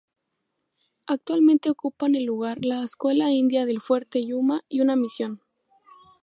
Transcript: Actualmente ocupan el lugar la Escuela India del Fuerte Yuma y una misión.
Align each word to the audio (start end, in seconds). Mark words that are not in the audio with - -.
Actualmente 1.05 1.69
ocupan 1.69 2.15
el 2.15 2.23
lugar 2.25 2.65
la 2.65 2.81
Escuela 2.83 3.31
India 3.31 3.67
del 3.67 3.81
Fuerte 3.81 4.25
Yuma 4.25 4.61
y 4.67 4.81
una 4.81 4.95
misión. 4.95 5.41